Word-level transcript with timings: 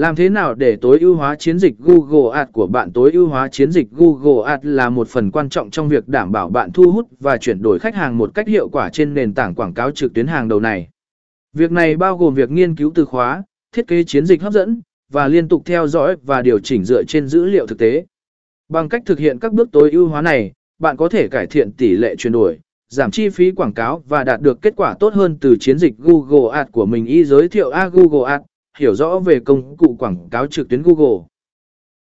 Làm 0.00 0.16
thế 0.16 0.28
nào 0.28 0.54
để 0.54 0.76
tối 0.76 0.98
ưu 1.00 1.14
hóa 1.14 1.36
chiến 1.36 1.58
dịch 1.58 1.74
Google 1.78 2.38
Ads 2.38 2.52
của 2.52 2.66
bạn? 2.66 2.92
Tối 2.92 3.10
ưu 3.12 3.28
hóa 3.28 3.48
chiến 3.48 3.70
dịch 3.70 3.86
Google 3.90 4.52
Ads 4.52 4.64
là 4.64 4.90
một 4.90 5.08
phần 5.08 5.30
quan 5.30 5.48
trọng 5.48 5.70
trong 5.70 5.88
việc 5.88 6.08
đảm 6.08 6.32
bảo 6.32 6.48
bạn 6.48 6.70
thu 6.72 6.92
hút 6.92 7.08
và 7.20 7.36
chuyển 7.36 7.62
đổi 7.62 7.78
khách 7.78 7.94
hàng 7.94 8.18
một 8.18 8.30
cách 8.34 8.48
hiệu 8.48 8.68
quả 8.68 8.90
trên 8.92 9.14
nền 9.14 9.34
tảng 9.34 9.54
quảng 9.54 9.74
cáo 9.74 9.90
trực 9.90 10.14
tuyến 10.14 10.26
hàng 10.26 10.48
đầu 10.48 10.60
này. 10.60 10.88
Việc 11.52 11.72
này 11.72 11.96
bao 11.96 12.16
gồm 12.16 12.34
việc 12.34 12.50
nghiên 12.50 12.76
cứu 12.76 12.92
từ 12.94 13.04
khóa, 13.04 13.42
thiết 13.72 13.86
kế 13.86 14.04
chiến 14.04 14.26
dịch 14.26 14.42
hấp 14.42 14.52
dẫn 14.52 14.80
và 15.12 15.28
liên 15.28 15.48
tục 15.48 15.62
theo 15.64 15.86
dõi 15.86 16.16
và 16.22 16.42
điều 16.42 16.58
chỉnh 16.58 16.84
dựa 16.84 17.04
trên 17.04 17.26
dữ 17.26 17.44
liệu 17.44 17.66
thực 17.66 17.78
tế. 17.78 18.06
Bằng 18.68 18.88
cách 18.88 19.02
thực 19.06 19.18
hiện 19.18 19.38
các 19.38 19.52
bước 19.52 19.68
tối 19.72 19.90
ưu 19.90 20.08
hóa 20.08 20.22
này, 20.22 20.52
bạn 20.78 20.96
có 20.96 21.08
thể 21.08 21.28
cải 21.28 21.46
thiện 21.46 21.72
tỷ 21.72 21.96
lệ 21.96 22.16
chuyển 22.16 22.32
đổi, 22.32 22.58
giảm 22.88 23.10
chi 23.10 23.28
phí 23.28 23.50
quảng 23.50 23.74
cáo 23.74 24.02
và 24.08 24.24
đạt 24.24 24.40
được 24.40 24.62
kết 24.62 24.72
quả 24.76 24.94
tốt 25.00 25.14
hơn 25.14 25.36
từ 25.40 25.56
chiến 25.60 25.78
dịch 25.78 25.94
Google 25.98 26.58
Ads 26.58 26.70
của 26.72 26.86
mình. 26.86 27.06
Y 27.06 27.24
giới 27.24 27.48
thiệu 27.48 27.70
A 27.70 27.88
Google 27.88 28.30
Ads, 28.32 28.44
hiểu 28.80 28.94
rõ 28.94 29.18
về 29.18 29.40
công 29.40 29.76
cụ 29.76 29.96
quảng 29.98 30.28
cáo 30.30 30.46
trực 30.46 30.68
tuyến 30.68 30.82
Google. 30.82 31.26